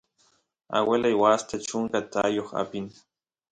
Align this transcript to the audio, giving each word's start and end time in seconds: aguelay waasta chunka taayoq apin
aguelay 0.77 1.15
waasta 1.21 1.55
chunka 1.67 1.99
taayoq 2.11 2.49
apin 2.61 2.85